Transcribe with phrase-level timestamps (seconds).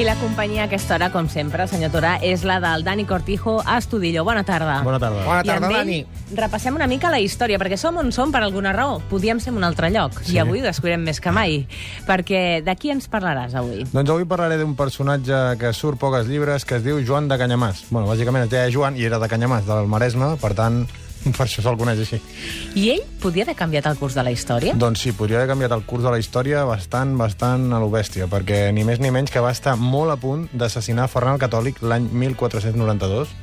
[0.00, 3.58] I la companyia a aquesta hora, com sempre, senyor Torà, és la del Dani Cortijo
[3.68, 4.22] a Estudillo.
[4.24, 4.78] Bona tarda.
[4.80, 5.26] Bona tarda.
[5.26, 5.98] Bona tarda, ell Dani.
[6.32, 9.02] repassem una mica la història, perquè som on som per alguna raó.
[9.10, 10.36] Podíem ser en un altre lloc, Sí.
[10.36, 11.66] i avui ho descobrirem més que mai.
[12.06, 13.84] Perquè de qui ens parlaràs avui?
[13.92, 17.84] Doncs avui parlaré d'un personatge que surt poques llibres, que es diu Joan de Canyamàs.
[17.90, 20.86] Bueno, bàsicament es deia Joan i era de Canyamàs, del Maresme, per tant,
[21.36, 22.20] per això se'l coneix així.
[22.80, 24.74] I ell podia haver canviat el curs de la història?
[24.78, 28.28] Doncs sí, podria haver canviat el curs de la història bastant, bastant a lo bèstia,
[28.30, 31.82] perquè ni més ni menys que va estar molt a punt d'assassinar Ferran el Catòlic
[31.84, 33.34] l'any 1492,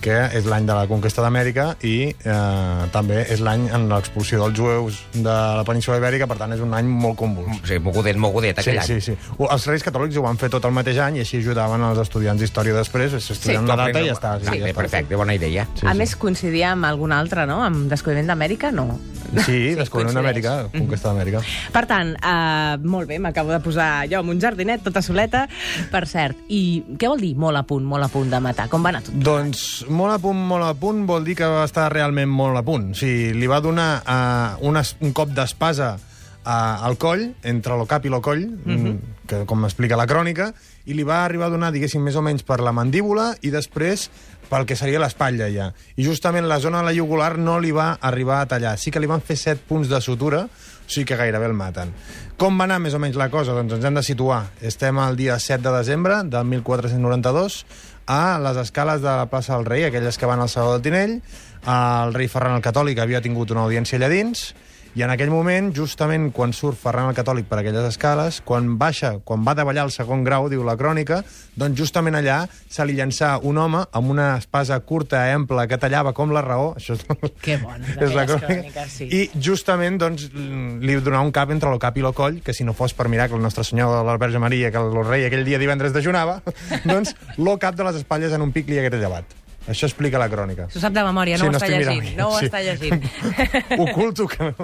[0.00, 4.56] que és l'any de la conquesta d'Amèrica i eh, també és l'any en l'expulsió dels
[4.58, 7.60] jueus de la península Ibèrica, per tant és un any molt convuls.
[7.66, 9.00] Sí, mogudet, mogudet, Sí, aquell sí, any.
[9.00, 9.16] sí.
[9.38, 11.98] O- Els reis catòlics ho van fer tot el mateix any i així ajudaven els
[12.04, 14.36] estudiants d'història després, s'estudien Sí, la data i ja està.
[14.40, 14.74] Sí, ja està.
[14.82, 15.66] perfecte, bona idea.
[15.74, 15.98] Sí, a sí.
[15.98, 17.62] més, coincidia amb algun altre, no?
[17.64, 18.70] Amb Descobriment d'Amèrica?
[18.72, 18.98] No.
[19.44, 20.18] Sí, descobrint coincideix.
[20.22, 21.40] Amèrica, conquesta d'Amèrica.
[21.72, 25.46] Per tant, uh, molt bé, m'acabo de posar jo amb un jardinet, tota soleta,
[25.90, 26.36] per cert.
[26.48, 28.68] I què vol dir molt a punt, molt a punt de matar?
[28.70, 29.14] Com va anar tot?
[29.14, 32.62] Doncs molt a punt, molt a punt, vol dir que va estar realment molt a
[32.66, 32.90] punt.
[32.92, 37.76] O sigui, li va donar uh, un, es, un cop d'espasa uh, al coll, entre
[37.78, 38.98] lo cap i lo coll, mm -hmm.
[39.26, 40.52] que, com explica la crònica,
[40.86, 44.10] i li va arribar a donar, diguéssim, més o menys per la mandíbula i després
[44.48, 45.72] pel que seria l'espatlla ja.
[45.96, 48.78] I justament la zona de la jugular no li va arribar a tallar.
[48.78, 50.48] Sí que li van fer 7 punts de sutura,
[50.86, 51.92] sigui que gairebé el maten.
[52.40, 53.54] Com va anar més o menys la cosa?
[53.56, 54.42] Doncs ens hem de situar.
[54.60, 57.64] Estem al dia 7 de desembre del 1492
[58.06, 61.18] a les escales de la plaça del Rei, aquelles que van al Saló del Tinell.
[61.66, 64.52] El rei Ferran el Catòlic havia tingut una audiència allà dins
[64.96, 69.10] i en aquell moment, justament quan surt Ferran el Catòlic per aquelles escales, quan baixa,
[69.28, 71.18] quan va davallar el segon grau, diu la crònica,
[71.52, 76.14] doncs justament allà se li llançà un home amb una espasa curta, ampla, que tallava
[76.16, 77.04] com la raó, això és,
[77.44, 79.10] Que bones, és la crònica, cròniques, sí.
[79.12, 82.64] i justament doncs, li donà un cap entre el cap i el coll, que si
[82.64, 85.44] no fos per miracle el nostre senyor de la Verge Maria, que el rei aquell
[85.44, 86.40] dia divendres dejunava,
[86.88, 89.42] doncs lo cap de les espatlles en un pic li hagués llevat.
[89.68, 90.68] Això explica la crònica.
[90.70, 92.02] S'ho sap de memòria, no ho està estic llegint.
[92.02, 92.16] mirant.
[92.18, 92.46] No ho Sí.
[92.46, 93.02] està llegint.
[93.78, 94.54] oculto que,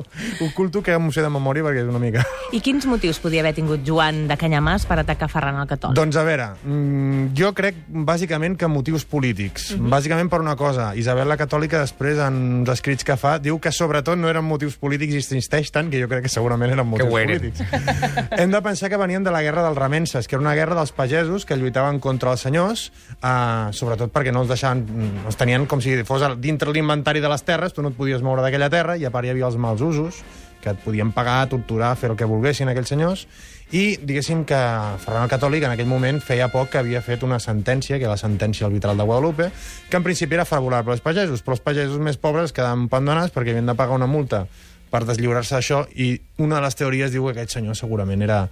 [0.44, 2.24] oculto que m'ho sé de memòria perquè és una mica...
[2.52, 5.96] I quins motius podia haver tingut Joan de Canyamàs per atacar Ferran el Catòlic?
[5.96, 9.72] Doncs a veure, mm, jo crec bàsicament que motius polítics.
[9.76, 9.90] Mhm.
[9.92, 10.92] Bàsicament per una cosa.
[10.96, 14.76] Isabel la Catòlica després en uns escrits que fa diu que sobretot no eren motius
[14.76, 17.38] polítics i insisteix tant que jo crec que segurament eren motius eren.
[17.40, 17.62] polítics.
[18.38, 20.92] Hem de pensar que venien de la guerra dels remenses, que era una guerra dels
[20.92, 22.92] pagesos que lluitaven contra els senyors,
[23.22, 24.91] eh, sobretot perquè no els deixaven, mm,
[25.26, 28.44] els tenien com si fos dintre l'inventari de les terres, tu no et podies moure
[28.44, 30.22] d'aquella terra, i a part hi havia els mals usos,
[30.62, 33.26] que et podien pagar, torturar, fer el que volguessin aquells senyors,
[33.72, 34.58] i diguéssim que
[35.02, 38.14] Ferran el Catòlic en aquell moment feia poc que havia fet una sentència, que era
[38.14, 39.48] la sentència arbitral de Guadalupe,
[39.90, 43.56] que en principi era favorable als pagesos, però els pagesos més pobres quedaven pendonats perquè
[43.56, 44.46] havien de pagar una multa
[44.92, 46.14] per deslliurar-se d'això, i
[46.44, 48.44] una de les teories diu que aquest senyor segurament era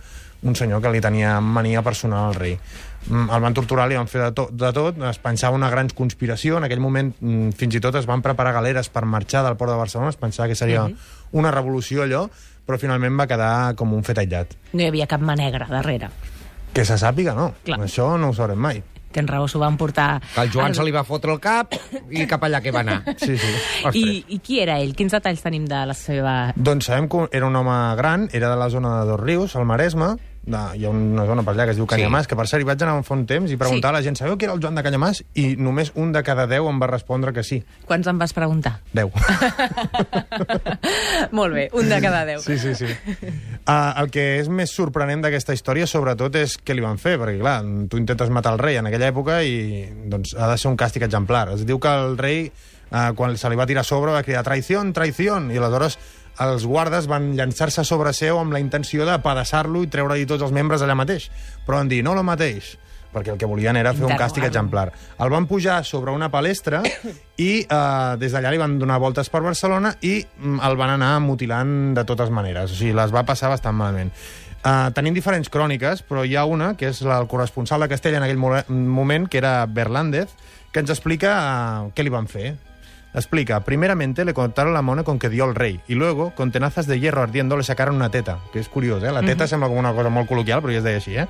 [0.43, 2.55] un senyor que li tenia mania personal al rei.
[3.07, 5.91] Mm, El van torturar, li van fer de, to de tot, es pensava una gran
[5.93, 9.59] conspiració, en aquell moment mm, fins i tot es van preparar galeres per marxar del
[9.61, 10.87] port de Barcelona, es pensava que seria
[11.33, 12.27] una revolució allò,
[12.67, 14.57] però finalment va quedar com un fet aïllat.
[14.73, 16.09] No hi havia cap mà negra darrere.
[16.73, 17.51] Que se sàpiga, no.
[17.67, 17.81] Clar.
[17.85, 18.83] Això no ho sabrem mai.
[19.11, 20.21] Tens raó, s'ho van portar...
[20.35, 21.75] Que al Joan se li va fotre el cap
[22.11, 23.01] i cap allà que va anar.
[23.19, 23.53] Sí, sí.
[23.99, 24.05] I,
[24.37, 24.95] I qui era ell?
[24.99, 26.35] Quins detalls tenim de la seva...
[26.55, 29.67] Doncs sabem que era un home gran, era de la zona de Dos Rius, al
[29.67, 32.65] Maresme, de, hi ha una zona per allà que es diu Canyamàs, que per cert
[32.65, 33.95] hi vaig anar fa un temps i preguntar Sí.
[33.95, 35.23] a la gent, sabeu qui era el Joan de Canyamàs?
[35.35, 37.61] I només un de cada deu em va respondre que sí.
[37.87, 38.79] Quants em vas preguntar?
[38.93, 39.13] Deu.
[41.37, 42.41] Molt bé, un de cada deu.
[42.41, 42.87] Sí, sí, sí.
[43.67, 47.39] Uh, el que és més sorprenent d'aquesta història, sobretot, és què li van fer, perquè,
[47.41, 50.79] clar, tu intentes matar el rei en aquella època i doncs, ha de ser un
[50.81, 51.49] càstig exemplar.
[51.55, 52.47] Es diu que el rei,
[52.91, 55.99] uh, quan se li va tirar a sobre, va cridar traïció, traïció, i aleshores
[56.41, 60.55] els guardes van llançar-se sobre seu amb la intenció de pedaçar-lo i treure-hi tots els
[60.57, 61.31] membres allà mateix.
[61.67, 62.75] Però van dir, no lo mateix,
[63.13, 64.49] perquè el que volien era fer un càstig Interrogar-lo.
[64.49, 64.93] exemplar.
[65.19, 66.83] El van pujar sobre una palestra
[67.37, 71.17] i eh, des d'allà li van donar voltes per Barcelona i mm, el van anar
[71.25, 72.73] mutilant de totes maneres.
[72.73, 74.15] O sigui, les va passar bastant malament.
[74.61, 78.19] Uh, tenim diferents cròniques, però hi ha una, que és la, el corresponsal de Castella
[78.21, 80.35] en aquell mo moment, que era Berlández,
[80.71, 82.59] que ens explica uh, què li van fer.
[83.13, 86.87] Explica, primeramente le cortaron la mano con que dio el rey y luego, con tenazas
[86.87, 89.11] de hierro ardiendo, le sacaron una teta, que es curioso, ¿eh?
[89.11, 91.27] La teta sembla com una cosa molt col·loquial, però ja es deia així, ¿eh?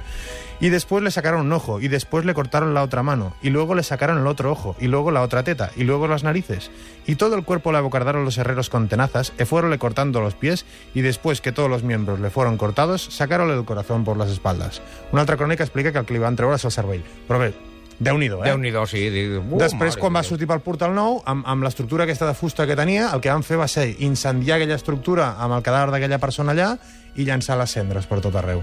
[0.60, 3.74] Y después le sacaron un ojo, y después le cortaron la otra mano, y luego
[3.74, 6.70] le sacaron el otro ojo, y luego la otra teta, y luego las narices.
[7.06, 10.66] Y todo el cuerpo le abocardaron los herreros con tenazas, e fueronle cortando los pies,
[10.92, 14.82] y después que todos los miembros le fueron cortados, sacaronle el corazón por las espaldas.
[15.12, 17.08] Una altra crònica explica que el que li van treure és el cervell.
[17.24, 17.54] Però bé,
[18.00, 18.48] Déu-n'hi-do, eh?
[18.48, 19.02] Déu-n'hi-do, sí.
[19.12, 20.30] Dic, uh, Després, quan va Déu.
[20.30, 23.44] sortir pel portal nou, amb, amb l'estructura aquesta de fusta que tenia, el que van
[23.44, 26.70] fer va ser incendiar aquella estructura amb el cadàver d'aquella persona allà
[27.14, 28.62] i llançar les cendres per tot arreu.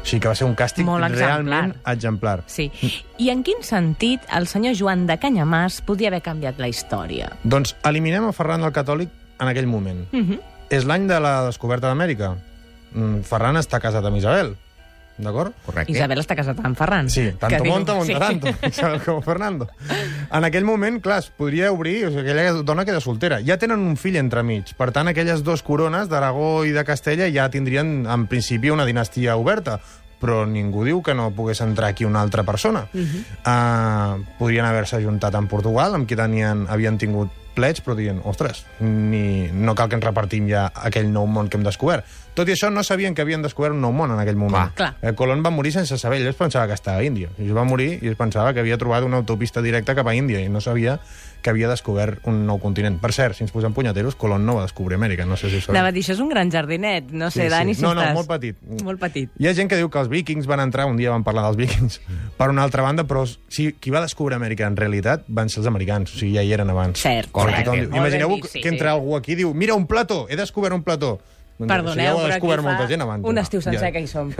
[0.00, 1.28] O sigui que va ser un càstig Molt exemplar.
[1.28, 2.38] realment exemplar.
[2.48, 2.70] Sí.
[3.18, 7.28] I en quin sentit el senyor Joan de Canyamàs podia haver canviat la història?
[7.44, 10.06] Doncs eliminem a Ferran el Catòlic en aquell moment.
[10.12, 10.40] Uh -huh.
[10.70, 12.36] És l'any de la descoberta d'Amèrica.
[12.94, 14.56] Mm, Ferran està casat amb Isabel,
[15.24, 15.54] d'acord?
[15.66, 15.92] Correcte.
[15.92, 17.10] Isabel està casada amb Ferran.
[17.12, 18.18] Sí, tanto que diu- monta, monta sí.
[18.18, 19.68] tanto, Isabel com Fernando.
[20.32, 23.40] En aquell moment, clar, es podria obrir, o sigui, aquella dona queda soltera.
[23.46, 27.48] Ja tenen un fill entremig, per tant, aquelles dues corones d'Aragó i de Castella ja
[27.50, 29.80] tindrien, en principi, una dinastia oberta
[30.20, 32.86] però ningú diu que no pogués entrar aquí una altra persona.
[32.92, 34.20] Uh -huh.
[34.20, 38.64] uh, podrien haver-se ajuntat amb Portugal, amb qui tenien, havien tingut plets, però dient, ostres,
[38.80, 42.04] ni, no cal que ens repartim ja aquell nou món que hem descobert.
[42.34, 44.70] Tot i això, no sabien que havien descobert un nou món en aquell moment.
[44.78, 44.94] Clar.
[45.02, 47.28] Eh, Colón va morir sense saber, ell es pensava que estava a Índia.
[47.38, 50.40] I va morir i es pensava que havia trobat una autopista directa cap a Índia
[50.40, 51.00] i no sabia
[51.42, 52.98] que havia descobert un nou continent.
[53.00, 55.60] Per cert, si ens posem punyeteros, Colón no va descobrir Amèrica, no sé si ho
[55.64, 55.78] sabeu.
[55.78, 57.10] Anava dir, això és un gran jardinet.
[57.10, 57.50] No sé, Sí, sí.
[57.54, 58.14] Dani, si No, no, estàs...
[58.14, 58.56] molt petit.
[58.84, 59.30] Molt petit.
[59.40, 61.56] Hi ha gent que diu que els vikings van entrar, un dia vam parlar dels
[61.56, 62.00] vikings,
[62.38, 65.66] per una altra banda, però si, qui va descobrir Amèrica en realitat van ser els
[65.72, 67.00] americans, o sigui, ja hi eren abans.
[67.00, 67.64] Cert, Correcte.
[67.64, 67.88] Tothom cert.
[67.88, 70.26] diu- Molt ben Imagineu dit, sí, que entra algú aquí i diu mira un plató,
[70.28, 71.18] he descobert un plató.
[71.60, 73.26] Doncs això Perdoneu, ja ho ha descobert molta gent abans.
[73.28, 73.40] un no?
[73.44, 73.92] estiu sencer Ja.
[73.92, 74.32] que hi som.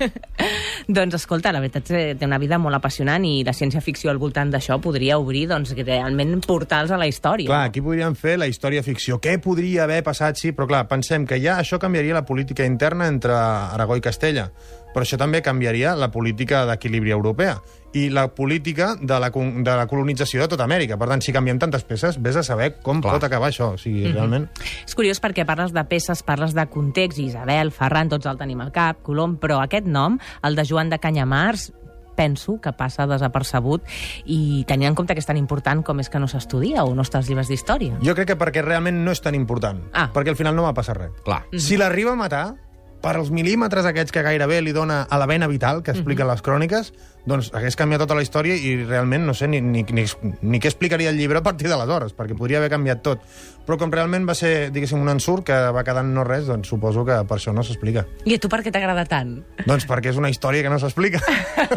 [0.98, 4.18] doncs, escolta, la veritat és que té una vida molt apassionant i la ciència-ficció al
[4.18, 7.46] voltant d'això podria obrir, doncs, realment portals a la història.
[7.50, 9.20] Clar, aquí podríem fer la història-ficció.
[9.22, 10.40] Què podria haver passat?
[10.40, 14.50] Sí, però clar, pensem que ja això canviaria la política interna entre Aragó i Castella.
[14.94, 17.60] Però això també canviaria la política d'equilibri europea
[17.92, 20.96] i la política de la, de la colonització de tota Amèrica.
[20.98, 23.14] Per tant, si canviem tantes peces, vés a saber com Clar.
[23.16, 23.72] pot acabar això.
[23.74, 24.12] O sigui, Mhm.
[24.14, 24.48] realment...
[24.86, 28.70] És curiós perquè parles de peces, parles de context, Isabel, Ferran, tots el tenim al
[28.72, 31.72] cap, Colom, però aquest nom, el de Joan de Canyamars,
[32.16, 33.82] penso que passa desapercebut
[34.26, 37.00] i tenint en compte que és tan important com és que no s'estudia o no
[37.02, 37.96] està als llibres d'història.
[38.04, 39.80] Jo crec que perquè realment no és tan important.
[39.94, 40.10] Ah.
[40.12, 41.10] Perquè al final no va passar res.
[41.24, 41.44] Clar.
[41.56, 42.54] Si l'arriba a matar,
[43.00, 46.42] per als mil·límetres aquests que gairebé li dona a la vena vital, que expliquen les
[46.44, 46.92] cròniques,
[47.28, 50.04] doncs hagués canviat tota la història i realment no sé ni, ni, ni,
[50.40, 53.24] ni què explicaria el llibre a partir d'aleshores, perquè podria haver canviat tot.
[53.66, 57.04] Però com realment va ser, diguéssim, un ensurt que va quedar no res, doncs suposo
[57.06, 58.06] que per això no s'explica.
[58.26, 59.36] I a tu per què t'agrada tant?
[59.66, 61.20] Doncs perquè és una història que no s'explica.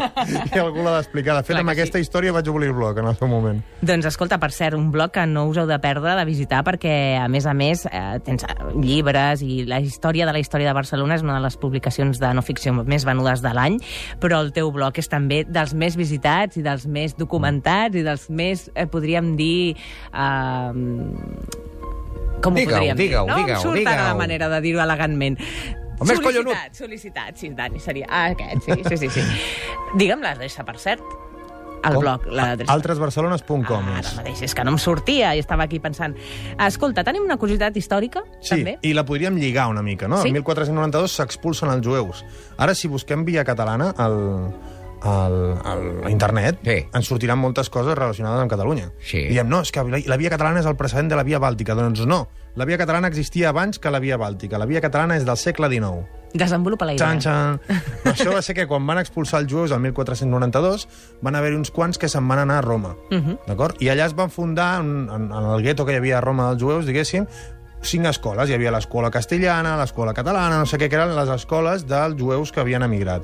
[0.56, 1.36] I algú l'ha d'explicar.
[1.38, 3.60] De fet, Clar amb que aquesta història vaig obrir el blog en el seu moment.
[3.84, 6.94] Doncs escolta, per cert, un blog que no us heu de perdre de visitar perquè,
[7.20, 11.18] a més a més, eh, tens llibres i la història de la història de Barcelona
[11.18, 13.78] és una de les publicacions de no ficció més venudes de l'any,
[14.22, 18.28] però el teu blog és també dels més visitats i dels més documentats i dels
[18.30, 19.74] més, eh, podríem dir...
[20.12, 20.72] Eh,
[22.44, 23.30] com ho Digue-ho, podríem digue-ho, dir?
[23.32, 25.38] No em digue-ho, surt ara la manera de dir-ho elegantment.
[25.94, 26.74] Home, és collonut.
[26.76, 28.06] Sol·licitat, sí, Dani, seria...
[28.10, 29.10] Ah, aquest, sí, sí, sí.
[29.14, 29.22] sí.
[30.00, 31.04] Digue'm l'adreça, per cert.
[31.84, 32.00] El Com?
[32.02, 32.72] blog, l'adreça.
[32.72, 36.16] Altresbarcelones.com Ah, ara mateix, és que no em sortia i estava aquí pensant...
[36.66, 38.78] Escolta, tenim una curiositat històrica, Sí, també?
[38.88, 40.20] i la podríem lligar una mica, no?
[40.24, 40.28] Sí?
[40.32, 42.24] El 1492 s'expulsen els jueus.
[42.56, 44.16] Ara, si busquem via catalana al,
[45.04, 46.78] al, al, a internet, Sí.
[46.92, 48.90] ens sortiran moltes coses relacionades amb Catalunya.
[49.00, 49.26] Sí.
[49.28, 51.74] Diem, no, és que la, la via catalana és el precedent de la via bàltica.
[51.76, 54.58] Doncs no, la via catalana existia abans que la via bàltica.
[54.58, 56.04] La via catalana és del segle XIX.
[56.34, 57.06] Desenvolupa la idea.
[57.06, 57.60] Xan, xan.
[58.04, 60.88] No, això va ser que quan van expulsar els jueus el 1492
[61.22, 62.96] van haver-hi uns quants que se'n van anar a Roma.
[63.10, 63.30] Uh Mhm.
[63.30, 63.38] -huh.
[63.46, 63.76] D'acord?
[63.82, 66.48] I allà es van fundar, en, en, en el gueto que hi havia a Roma
[66.50, 67.26] dels jueus, diguéssim,
[67.82, 68.48] cinc escoles.
[68.50, 72.50] Hi havia l'escola castellana, l'escola catalana, no sé què, que eren les escoles dels jueus
[72.50, 73.22] que havien emigrat.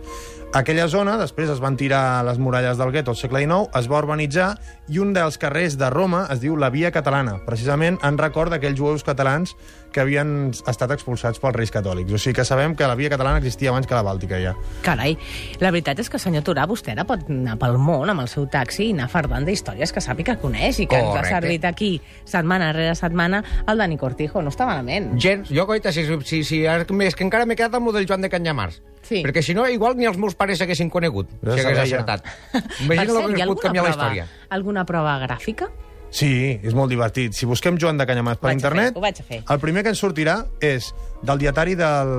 [0.51, 4.01] Aquella zona, després es van tirar les muralles del gueto al segle XIX, es va
[4.01, 4.49] urbanitzar
[4.91, 8.81] i un dels carrers de Roma es diu la Via Catalana, precisament en record d'aquells
[8.81, 9.55] jueus catalans
[9.95, 12.11] que havien estat expulsats pels reis catòlics.
[12.11, 14.57] O sigui que sabem que la Via Catalana existia abans que la Bàltica, ja.
[14.83, 15.15] Carai,
[15.63, 18.51] la veritat és que, senyor Turà, vostè ara pot anar pel món amb el seu
[18.51, 21.31] taxi i anar fardant d'històries que sàpiga que coneix i que ens Correcte.
[21.31, 21.93] ha servit aquí
[22.27, 24.43] setmana rere setmana el Dani Cortijo.
[24.43, 25.13] No està malament.
[25.15, 28.27] Gens, jo, coita, si, si, si, és que encara m'he quedat amb el del Joan
[28.27, 28.83] de Canyamars.
[29.03, 29.23] Sí.
[29.25, 32.25] Perquè si no, igual ni els meus pares s'haguessin conegut, Però si hagués acertat.
[32.85, 34.27] Imagina cert, hi ha hagués pogut alguna canviar la prova, història.
[34.51, 35.71] alguna prova gràfica?
[36.11, 37.33] Sí, és molt divertit.
[37.39, 39.45] Si busquem Joan de Canyamàs per fer, internet, ho vaig a fer.
[39.49, 40.89] el primer que ens sortirà és
[41.23, 42.11] del dietari del,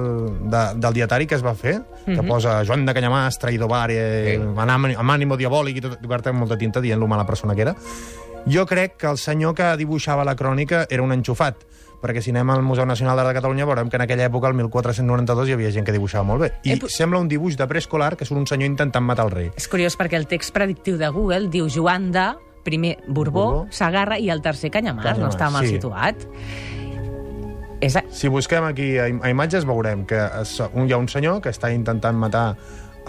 [0.50, 2.28] de, del dietari que es va fer, que Mhm.
[2.28, 3.98] posa Joan de Canyamàs, traïdor bare,
[4.32, 4.36] Sí.
[4.42, 7.62] amb, ànim- amb ànimo diabòlic i tot, amb molta tinta dient lo mala persona que
[7.64, 7.76] era.
[8.48, 11.58] Jo crec que el senyor que dibuixava la crònica era un enxufat,
[12.02, 14.56] perquè si anem al Museu Nacional d'Art de Catalunya veurem que en aquella època, el
[14.58, 16.52] 1492, hi havia gent que dibuixava molt bé.
[16.64, 19.52] I Eh, sembla un dibuix de preescolar que surt un senyor intentant matar el rei.
[19.56, 22.32] És curiós perquè el text predictiu de Google diu Joan de,
[22.64, 23.68] primer Borbó, Borbó.
[23.72, 25.04] Sagarra i el tercer Canyamàs.
[25.04, 25.76] no Canyamàs, està mal sí.
[25.78, 26.28] situat.
[27.82, 28.04] És a...
[28.14, 31.40] Si busquem aquí a, im- a imatges veurem que es, un, hi ha un senyor
[31.42, 32.56] que està intentant matar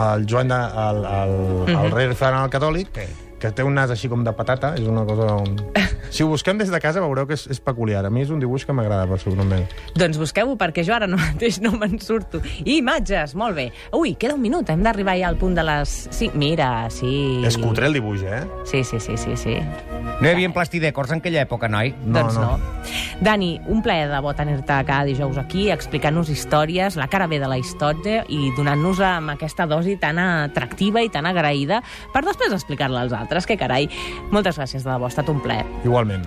[0.00, 3.04] el Joan de, el, el, el rei Ferran el Catòlic, Sí.
[3.42, 5.34] Que té un nas així com de patata, és una cosa...
[5.42, 5.58] On...
[6.12, 8.02] Si ho busquem des de casa veureu que és, és peculiar.
[8.04, 9.62] A mi és un dibuix que m'agrada personalment.
[9.96, 12.42] Doncs busqueu-ho, perquè jo ara no mateix no me'n surto.
[12.66, 13.70] I imatges, molt bé.
[13.96, 16.36] Ui, queda un minut, hem d'arribar ja al punt de les 5.
[16.36, 17.14] Mira, sí.
[17.48, 18.42] És cutre el dibuix, eh?
[18.68, 19.56] Sí, sí, sí, sí, sí.
[19.56, 21.94] No hi havia plastidècors en aquella època, noi?
[22.04, 22.58] No, doncs no.
[22.60, 22.92] no.
[23.22, 27.46] Dani, un plaer de bo tenir-te cada dijous aquí, explicant-nos històries, la cara bé de
[27.46, 33.06] la història i donant-nos amb aquesta dosi tan atractiva i tan agraïda per després explicar-la
[33.06, 33.86] als altres, que carai.
[34.34, 35.68] Moltes gràcies, de debò, ha estat un plaer.
[35.86, 36.26] Igualment.